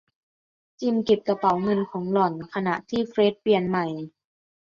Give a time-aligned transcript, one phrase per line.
[0.79, 3.85] จิมเก็บกระเป๋าเงินของหล่อน ขณะที่เฟร็ดเปลี่ยนใหม่